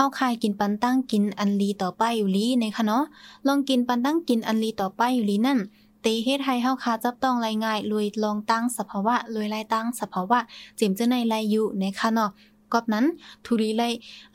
[0.00, 3.04] ฮาคายกินปันตั้งกินอันลีต่อไปอยู่ลีในคะเนาะ
[3.46, 5.58] ลองกินปันตั้งกินอันลีต่อไปอยู่ลีนั่น
[6.02, 10.38] เตเฮ็ดให้เฮาคาจับต้องรายง่ายลุยลองตั้งสภาวะลุยไล่ตั้งสภาวะ
[10.76, 12.30] เจิมจะในไลอยู่ในคะเนาะ
[12.72, 13.04] กอบนั้น
[13.44, 13.82] ทุรีไล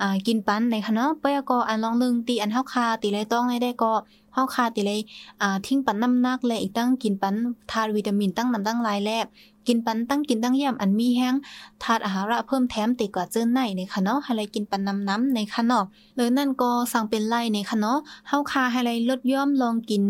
[0.02, 3.93] อ่ากินปันในคะเนาะเปยก็อันลองลึงตีอันเฮาคาตีไลต้องได้ได้ก็
[4.34, 4.99] เฮาคาติเลย
[5.41, 7.36] อ่าทิ้งปันน้ำหนักและอีกตั้งกินปัน
[7.71, 9.26] ทานวิตามินตั้งน้ำตั้งลายแลบ
[9.67, 11.36] กินปันตั้งกินตั้งย่ำอันมีแห้ง
[11.84, 17.97] ทานอาหาระเพิ่มแถมติกว่าเจิ้นในในคะเนาะให้ไรกินปันน้ำน้ำในคะเนาะเลยนั่นก็สั่งเป็นไล่ในคะเนาะ
[18.28, 20.04] เฮาคาให้ไรลดย่อมลองกิน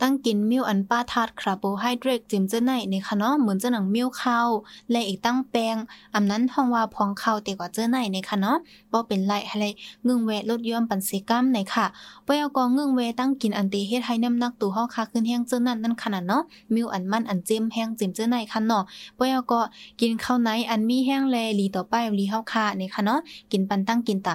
[0.00, 4.48] ตั้งกินมิลอันป้าทาดคาร์โบไฮเดรตจิมเจิ้นในในคะเนาะเหมือนจ้าหนังมิลข้าว
[4.90, 5.76] และอีกตั้งแป้ง
[6.14, 8.56] อันนั้นห้องว่าพองข้าวติกว่าเจิ้นในในคะเนาะ
[8.92, 9.66] บ่เป็นไล่ให้ไร
[10.06, 11.86] งึ่งแวะลดย่อมปันเซกัมในค่ะ
[12.26, 16.42] ปอยกองึงแวตั้งกินอันเตเฮ็ดให้น้ำหนักตัวเฮาคาขึ้นแห้งเจิ้นนั่นนั่นขนาดเนาะ
[16.74, 18.82] มิลอันมันอันเจมแห้งจิมเจิ้นในคันเนาะ
[19.18, 19.60] ปอยก็
[20.00, 23.20] กินข้าวไหนอันมีแห้งแลลีต่อไปลีเฮาคาในค่ะเนาะ
[23.52, 24.34] กินปันตั้งกินตะ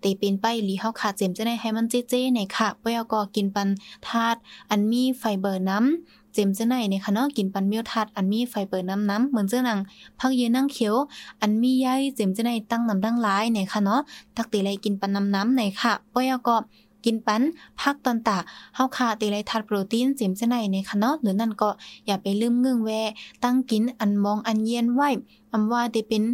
[0.00, 3.68] เตเป็นไปลีเฮาคาเจมจะได้ให้มันเจ๊ๆในค่ะปอยก็กินปัน
[4.06, 4.38] ธาตุ
[4.70, 9.78] อันมีไฟเบอร์น้ำเจมเจะไหนในค่ะเนาะกินปันมิวทัดอันมีไฟเบอร์น้ำน้ำเหมือนเจ้านัง
[10.20, 10.94] พักเย็นนั่งเขียว
[11.40, 14.00] อันมีใยเจมเจะไหนตั้งน้ำตั้งหลายในค่ะเนาะ
[14.36, 16.56] ทักตีไรกินปันน้ำน้ำในค่ะปอยก็
[17.06, 17.42] กินปัน
[17.80, 18.38] พักตอนตา
[18.74, 21.70] เฮาคาตีไรทัดโปรตีนจิมจะไหนในคะเนาะหรือนั่นก็
[22.06, 22.90] อย่าไปลืมเงื่งแว
[23.44, 25.10] ตั้งกินอันมองอันเย็นไว้
[25.52, 26.24] อำว่าได้เป็น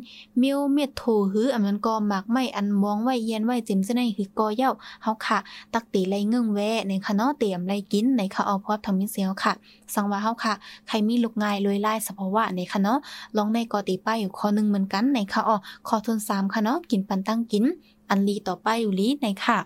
[0.40, 4.70] มิวเม็ดโถหืออำนั้นก็หมากไม่อันมองไว้เย็นไว้จิมจะไหนคือกอเย้า
[5.02, 5.38] เฮาค่ะ
[5.74, 9.52] ตักตีไรเงื่งแวในคะเนาะเตรียมไรกินในคะเอาพอทำมิเซียวค่ะ
[9.94, 10.52] สังว่าเฮาค่ะ
[10.88, 12.98] ใครมีลูกง่ายลยไล่สภาวะในคะเนาะ
[13.36, 15.56] ลองในกอตีป้ายอยู่ข้อหนึ่งเหมือนกันในคะอ๋อ
[15.88, 17.64] ข้อทุน3ค่ะเนาะกินปันตั้งกิน
[18.10, 19.58] อันลีต่อไปอยู่ลีในค่ะ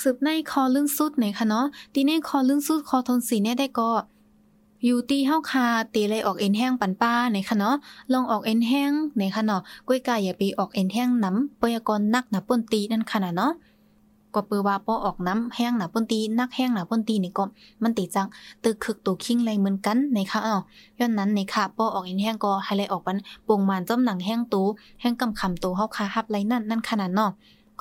[0.00, 3.90] สืบในคอลื่นสุดในคะเนาะตีในคอลื่นสุดคอทนสีเนี่ยได้ก็
[4.84, 7.76] อยู่ตีเฮาคาตีเลยออกเอ็นแห้งปันป้าในคะเนาะ
[8.12, 13.52] ลองออกเอ็นแห้งในคะเนาะก้อยกายอย่าไปออกเอ็นแห้งน้ำปยากรนักหนาป่นตีนั่นขนาดเนาะ
[14.34, 17.44] ก็เปือว่าปอออกน้ำแห้งหนาป่นตีนักแห้งหนาป่นตีนี่ก็
[17.82, 18.26] มันติจัง
[18.64, 20.56] ตึกคึกตัวคิงเลยเหมือนกันในคะอ้อ
[20.98, 23.16] ย้อนนั้นในค่ะปอออกเอ็นแห้งก็ให้เลยออกปัน
[23.48, 24.62] ปงมานจ้อมหนังแห้งตู
[25.00, 27.30] แห้งกำคำตัวเฮาคาฮับไรนั่นนั่นขนาดเนาะ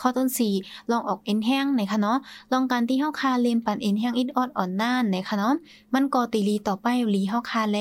[0.01, 0.53] ข้อต้นสี่
[0.91, 2.17] ลองออกเอ็นแห้งในคะเนาะ
[2.51, 5.55] ลองการที่เฮาคาเลนปันเอ็นแห้งอิดออดอ่อนน่านในคะเนาะ
[5.93, 7.77] มันกอตีลีต่อไปลีเฮาคาแล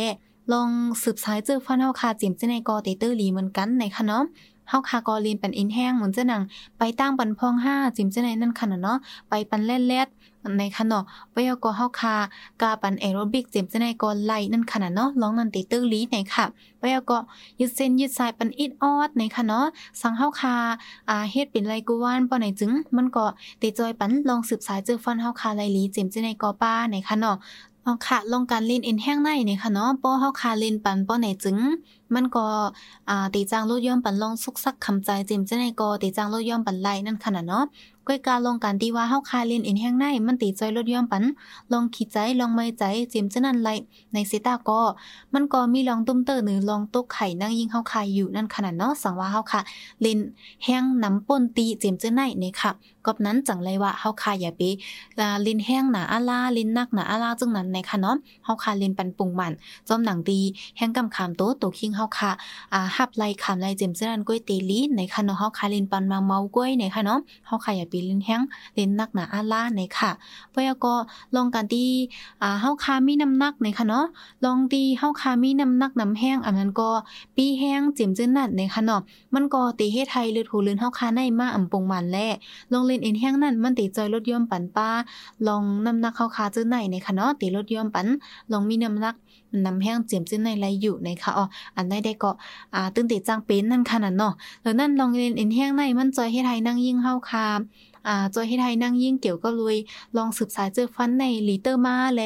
[0.52, 0.68] ลอง
[1.02, 4.22] สืบสายเจอฟันเฮาคาจิมเจในกอเตเตอร์ลีเหมือนกันในคะเนาะ
[4.70, 6.42] เฮาคาก็ลินปันอินแห้งเหมือนจะหนัง
[6.78, 10.08] ไปตั้งปันพอง5จิมเจะไหนนั่นค่ะเนาะไปปันแล่นเล็ด
[10.58, 10.98] ในขณะ
[11.34, 12.14] ปยกเฮาคา
[12.62, 16.44] กาปันแอโรบิกจิมเจะไหนก็ไลนั่นค่ะเนาะลองนันติตื้อลีในค่ะ
[16.78, 17.12] ไปยก
[17.60, 19.66] ยึดเส้นยึดสายปันอิดออดในค่ะเนาะ
[20.00, 20.56] สังเฮาคา
[21.08, 23.26] อ่าเฮ็ดเป็นไรกูวานปอไหนจึงมันก็
[23.60, 27.36] ติจอยปันลองสืบสายเจอฟันเฮาคาไลลีจิมเจะไหนก็ป้าในค่ะเนาะ
[27.84, 31.58] เอาค่ะลองการเล่นเอ็นแห้งในนี่ค่ะเนาะป้อเฮาคาเล่นปันป้อไหนจึง
[32.14, 32.44] มันก็
[33.10, 37.64] อ่าตีจางลดย่อมปันลองสุกซักคำใจจิมจะในก็ตีจางลดย่อมปันไลนั่นขนาดเนาะ
[38.06, 41.24] ก้อยการลงการตีว่าเฮาคาเล่นเอ็นแห้งในมันตีใจลดย่อมปัน
[41.72, 43.68] ลองคิดใจลองไม่ใจจิมจะนั่นไล
[44.12, 44.80] ในเซตาก็
[45.34, 49.60] มันก็มีลองตุ้มเตอร์หรือลองตกไข่นั่งยิงเฮาคาอยู่นั่นขนาดเนาะสังว่าเฮาค่ะ
[50.00, 50.18] เล่น
[50.64, 52.70] แห้งน้ำป่นตีจิมจะในนี่ค่ะ
[53.06, 54.62] กอบนั้นจังเลยว่าเฮาคาอย่าไป
[55.46, 59.52] ลินแห้งหนาอาลาลินนักหนาอาลาจึงนั้นในค่ะเนาะเฮาคาลินปันปุงมัน
[59.88, 60.40] จอมหนังดี
[60.76, 62.30] แห้งกำขามโตโตคิงเฮาคา
[62.72, 68.40] อ่าฮับไลขามไลเจมซึ่นก้อยเตลีในค่ะเนาะเฮาคาลินปันมาเมาก้อยในค่ะเนาะเฮาคาอย่าไปลินแห้ง
[68.78, 70.10] ลินนักหนาอาล่าในค่ะ
[70.50, 70.94] เพื่อก็
[71.34, 71.88] ลองกันที่
[72.42, 74.04] อ่าเฮาคามีน้ำหนักในค่ะเนาะ
[74.44, 76.90] ลองดีเฮาคามีน้ำหนักน้ำแห้งอันนั้นก็
[77.36, 79.00] ปีแห้งเจมซึ่นนั่นในค่ะเนาะ
[79.34, 82.18] มันก็ตีเฮ็ดไทยเลือดหูเลืนเฮาคาในมาอำปงมันแล
[82.72, 84.88] ลองเล่นเอ็นแห้งนั่นมันตีจอยลดย่อมปันป้า
[85.46, 88.06] ลองน้ำหนักเฮาคาจื้อไหนในค่ะเนาะตีลดย่อมปัน
[88.52, 89.14] ลองมีน้ำหนัก
[89.66, 92.30] น้ำแห้งเจียมจื้อในไรอยู่ในค่ะอ๋ออันได้ได้ก็
[92.74, 99.76] อ่าตื่นติดจังเป็นนั่นขนาดเนาะแล้วนั่นลองเรียนเอ็นแห้งในมันจอยให้ไทยนั่งยิ่งเฮาคามาจอยให้ไทยนั่งยิ่งเกี่ยวก็ลุย
[100.16, 102.22] ลองสืบสายเจอฟันในลีเตอร์มาแล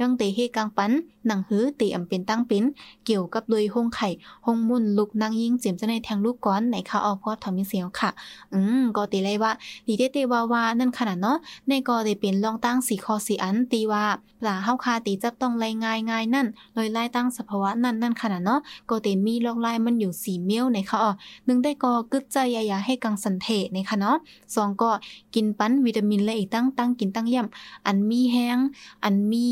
[0.00, 0.90] ยังเตเฮกลางปัน
[1.26, 2.64] หนังหือตีอำเป็นตั้งเป็น
[3.06, 4.08] เกี่ยวกับลุยห้องไข่
[4.46, 8.10] ห้องมุ่นลุกนั่งยิ่งเจียมจะในแทงลูกก้อนในค่ะออพอทอมีเสียวค่ะ
[8.52, 9.52] อืมก็ตีเลยว่า
[9.86, 11.38] ลีเตเตวาวานั่นขนาดเนาะ
[11.68, 14.04] ในก็ได้เป็นลองตั้งสีคอสีอันตีว่า
[14.40, 18.60] ปลาเฮาคาตีจับต้องไล่ง่ายง่ายนั่นเลยไล่ตั้งสภาวะนั่นนั่นขนาดเนาะ
[18.90, 21.12] ก็เตมีลอกลายมันอยู่สีเมี้ยวในค่ะอ๋อ
[21.46, 24.16] หนึ่งได้ก็กึดใจยายาให้กังสันเทในค่ะเนาะ
[24.54, 24.90] สองก็
[25.34, 28.58] กินปั้นวิตามินและอีกตั้งตั้งกินตั้งย่ำอันมีแห้ง
[29.04, 29.48] อันมี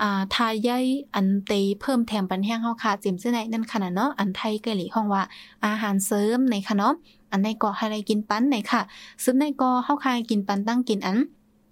[0.00, 0.70] อ่าทาใย
[1.14, 5.22] อันเตเพิ่มแถมปันแห้งเฮาค่ะจิมเส้นไหนนั่นขนาดเนาะอันไทยเกาหลีห้องว่า
[5.64, 6.94] อาหารเสริมในค่ะเนาะ
[7.30, 8.80] อันในกอให้ไรกินปั้นในค่ะ
[9.24, 11.18] ซึ่งในกอเฮาคายกินปั้นตั้งกินอัน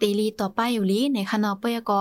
[0.00, 1.98] ตีลีต่อไปอยู่ลีในค่ะเนาะเปยก็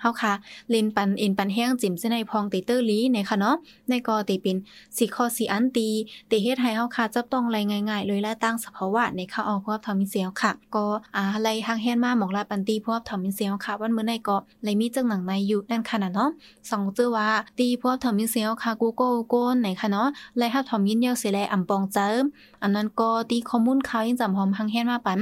[0.00, 0.32] เฮาค่ะ
[0.70, 3.56] เลนปันเอ็นปันแห้งจิมเสในพองตีเตอร์ลีในค่ะเนาะ
[3.88, 4.56] ในกอตีเป็น
[4.96, 5.88] สีคอสีอันตี
[6.30, 10.84] ตีเฮ็ดให้เฮาค่ะจับต้องไรง่ายๆเลยและตั้งสภาวะในค่ะออกพวกทอมิเซียวค่ะก็
[11.16, 16.28] อ่าไรทางแฮนมาหมอกลาปันตีพวกทอมิเซียวค่ะวันมื้อในก็เลยมีจังหนังในอยู่นั่นค่ะเนาะ
[16.70, 17.28] สองเจอว่า
[17.58, 22.24] ตีพวกทอมิเซียวค่ะกูโก้โก้นในค่ะเนาะไลฮับทอมยินยาเสิแลอำปองเจิม
[22.62, 25.20] อันนั้นก็ตีข้อมูลข่าวยังจำหอมทางแฮนมาปัน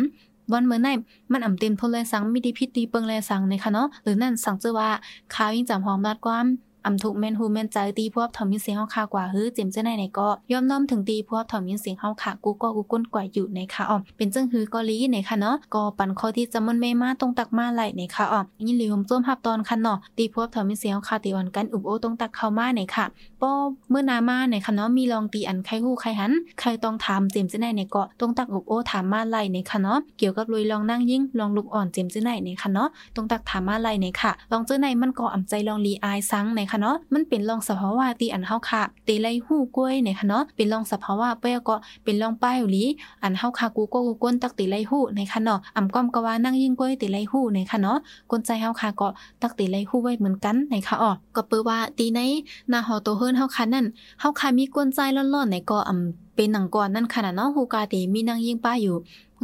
[0.53, 0.89] วันเมื่อไหน
[1.33, 4.91] มันอ่ำเต็มทนแลสังมีดีพิษดีเปิงแลสังในคะเนาะหรือนั่นสั่งเจอว่า
[5.35, 6.47] ข้าวยิ่งจำหอมรัดความ
[6.87, 23.05] อำทุกแม่นฮูแม่นใจตีพวกทอมยินเสียงเฮาคากว่าฮื้อเจ็มเจ้าในไหนก็ย่อมน้อมถึงตีพวกทอมยินเสียงเฮาค่ะกูก็กูก้นกว่าอยู่ในค่ะอ๋อเป็นจังฮือก็ลีในค่ะเนาะก็ปันข้อที่จะมันเมมาตรงตักมาไหลในค่ะอ๋อยินหลีผมจ้มหับตอนคันเนาะตีพวกทอมยินเสียงเฮาค่ะตีอ่อนกันอุบโอตรงตักเข้ามาในค่ะ
[23.40, 23.51] ป้อ
[23.90, 42.85] เมื่อนามาในค่ะเนาะมีลองตีอันใครฮู้ใครหันใครต้องถามเจมเจ้าในในก็ตรงตักอุบโอถามมาไหลในค่ะเนาะเกี่ยวกับลุยลองนั่งยิ่งลองลุกอ่อนเจมเจ้าในในค่ะเนาะตรงตักถามมาไหลในค่ะลองเจ้าในมันก็อ่ำใจลองลีอายซังในค่ะเนาะมันเป็นลองสภาวะตีอันเฮาค่ะตีไลหู้กล้วยในค่ะเนาะเป็นลองสภาวะเป้ก็เป็นลองป้ายอยู่ลี
[43.23, 47.99] อันเฮาค่ะกูก็กูก้นตักตีไลหู้ในค่ะเนาะอำก้อมก็ว่านั่งยิ่งกล้วยตีไลหู้ในค่ะเนาะ
[48.31, 49.09] กนใจเฮาค่ะก็
[49.43, 52.21] ตักตีไลหู้ไว้เหมือนกันในค่ะอ๋อก็เปิ้ว่าตีใน
[52.69, 53.87] หน้าหอโตเฮิรนเฮาค่ะนั่น
[54.21, 58.97] เฮาค่ะมีกวนใจร้อนๆในก็อำเป็นหนังก่อนนั่นขนาดเนาะฮูกาตีมีนั่งยิ่งป้าอยู่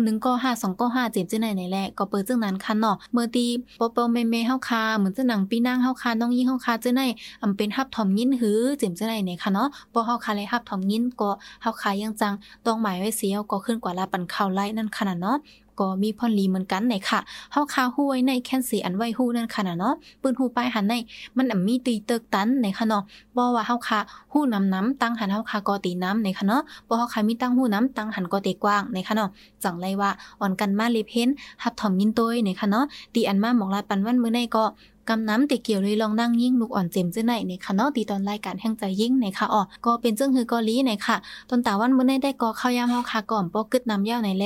[0.05, 3.47] หนึ่งก็ห้าสองก็ห้าเจ็บจังไหนไหนแหละก็เปิดจังนั้นคันเนาะเมื่อตี
[3.79, 7.03] ปอปอเมเมเฮาคาเหมือนจะหนังปีนั่งเฮาคาน้องยิ่งเฮาคาจังไหน
[7.43, 11.31] อำเป็นฮับถอมยินหือเจ็บจังไหนไหนค่ะเนาะปอเฮาคาเลยฮับถอมยินก็
[11.63, 12.35] เฮาคายังจัง
[12.67, 15.37] ต้องหมายไว้เสียวก็ขึ้นกว่าลาปันข่าวไล่นั่นขนาดเนาะ
[15.81, 17.21] ก็มีพรลีเหมือนกันไหนค่ะ
[17.53, 20.95] เฮาคาหู้ไว้ในแคนสีอันไว้หู้นั่นค่ะเนาะปืนหูป้ายหันใน
[21.37, 23.03] มันอ่มีตีเติกตันในค่ะเนาะ
[23.37, 23.99] บ่ว่าเฮาคา
[24.33, 29.29] หู้นำน้ำตั้งหันเฮาคาก็ตีน้ำในค่ะเนาะบ่เฮาคามีตั้งหู้น้ำตั้งหันก็ตีกว้างในค่ะเนาะ
[29.65, 31.29] จังไรว่าอ่อนกันมาเลเพน
[31.63, 34.65] หับถ่อมยินตวยในค่ะเนาะตีอันมาหมอกลาปันวันมื้อในก็
[35.11, 41.17] กำน้ำติเกี่ยวเลยลองนั่งยิ่งลูกอ่อนเจมซื้อไหนในค่ะเนาะตีตอนรายการแห่งใจยิ่งในค่ะอ๋อก็เป็นจึงคือกอลีในค่ะ
[41.51, 44.45] ตนตาวันมื้อได้ได้กอข้าวยามเฮาค่ะก่อมปอกึดน้ำยาวในแล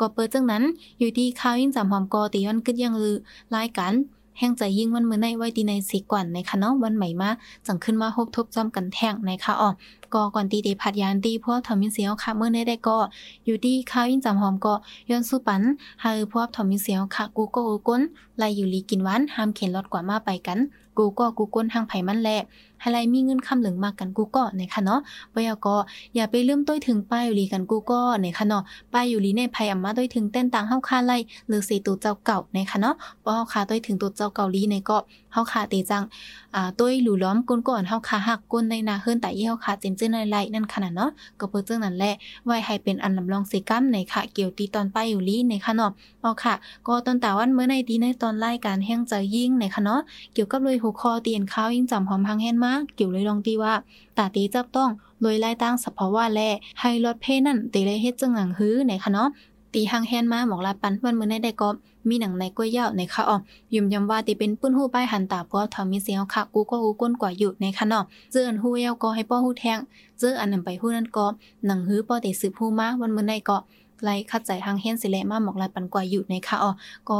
[0.00, 0.62] ก็เปิดจึงนั้น
[0.98, 3.16] อยู่ที่ข้าวยิ่งจำหอมกอตีวันกึดยังลือ
[3.54, 3.92] รายการ
[4.38, 7.30] แห่งใจยิ่งวันมือในไว้ดีในสีก่อนในค่ะเนาะวันใหม่มา
[7.66, 9.70] จังขึ้นมาพบทบจอมกันแท่งในคะอ๋อ
[10.14, 12.98] ก็ก่อนตีเดพัดยานตีพวกทอมิเสียวค่ะเมื่อในได้ก็
[13.44, 14.74] อยู่ดีข้าวยิ่งจำหอมก็
[15.10, 15.62] ย้อนสู้ปัน
[16.02, 18.02] หาพวกทอมิเสียวค่ะ กูก็กูก้น
[18.38, 20.58] ไลอยู่ลีกินหวานห้ามเข็นรถกว่ามาไปกัน
[20.98, 22.38] กูก็กูก้นทางไผมันแหละ
[22.80, 25.00] ให้ไลมีเงินคำเหลืองมากกันกูก็ในค่ะเนาะ
[25.34, 25.76] บ่ยก็
[26.14, 28.62] อย่าไปลืมต้อยถึงป้ายอยู่ลีกันกูก็ในค่ะเนาะ
[28.92, 31.12] ป้ายอยู่ลีในไผอำมาต้อยถึงเต้นต่างเฮาคาไล
[31.48, 34.98] หรือสีตูเจ้าเก่าในค่ะเนาะบ่เฮาคาต้อยถึงตูเจ้าเก่าลีในก็
[35.32, 36.02] เฮาคาเตจัง
[36.54, 41.10] อ่าต้อยหลู่ล้อมก้นก่อนเฮาคาหักก้นในนาเฮิรนแต่ยี่เฮาคาเจนจื้อในไลนั่นขนาดเนาะ
[41.40, 45.90] ก็เพื่อจังนั้นแหละไว้ให้เป็นอันลำลองสิกัมในค่ะเกี่ยวตีตอนป้ายอยู่ลีในค่ะเนาะ
[46.22, 46.54] อ๋อค่ะ
[46.86, 50.00] ก็ตอนตาวันเมื่อในดีในตอนรายการแห่งใจยิ่งในค่ะเนาะ
[50.34, 53.74] เกี่ยวกับเลยหัวคอเตียนข้าวยิ่งจำหอมพังแห่นมากเกี่ยวเลยลองตีว่า
[54.18, 56.40] ตาตีจับต้องโดยไล่ตั้งสภาวะแล
[56.80, 59.28] ให้รถเพนั่นตีเลยเฮ็ดจังหนังฮื้อในคะเนาะ
[59.74, 61.68] ตีหังแฮนมาหมอกลาปันวันมือในได้ก็
[62.08, 63.36] มีหนังในกล้วยเยาในคะอ๋อ
[63.74, 69.78] ยืมยำว่าตีเป็นปื้นหู้ป้ายหันตาเพราะทอมีเสียงค่ะกูก็กูก้นกว่าอยู่ในคะเนาะเจออันหู้ยาก็ให้ป้อหู้แทง
[70.18, 71.26] เจออันนั้นไปหู้นั้นก็
[71.66, 73.56] หนังฮื้อป้อตีสืบหู้มาวันมือในก็
[74.02, 76.72] ไล่คัดใจทางเฮนสิแลมาหมอกลาปันกว่าอยู่ในค่ะอ๋อ
[77.08, 77.18] ก็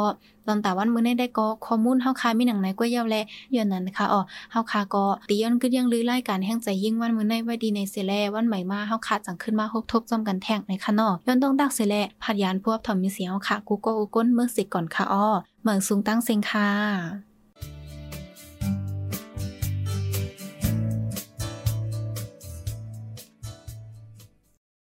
[0.48, 3.16] ตอนแตาวันมื้อในได้ก็ข้อมูลเฮาคามีหนังในกล้วยยาวแล
[3.56, 4.20] ย้อนนั้นค่ะอ๋อ
[4.52, 15.26] เฮาคาก็ตีย้อนขึ้นยังลือรายการแห่งใจยิ่งวันมื้อในไว้ดีในเสแลวันใหม่มาเฮาคาจังขึ้นมาฮบทบจอมกันแท่งในคะนาะย้อนต้องดักเสแลผัดยานพวกทอมมีเสียงเฮากูก็อุก้นเมื่อสิก่อนค่ะอ้อ
[15.62, 17.35] เหมืองสูงตั้งเซิงค่ะ